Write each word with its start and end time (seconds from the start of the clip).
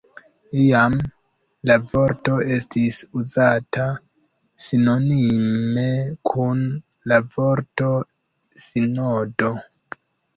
Iam 0.59 0.93
la 1.71 1.75
vorto 1.89 2.37
estis 2.55 2.97
uzata 3.19 3.85
sinonime 4.67 5.83
kun 6.31 6.63
la 7.13 7.19
vorto 7.37 7.91
sinodo. 8.65 9.51